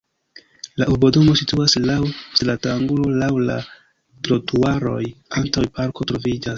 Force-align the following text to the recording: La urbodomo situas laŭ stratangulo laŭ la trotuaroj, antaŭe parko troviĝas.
La 0.81 0.87
urbodomo 0.93 1.35
situas 1.41 1.77
laŭ 1.83 1.99
stratangulo 2.39 3.07
laŭ 3.21 3.31
la 3.51 3.61
trotuaroj, 4.27 5.01
antaŭe 5.43 5.75
parko 5.81 6.13
troviĝas. 6.13 6.49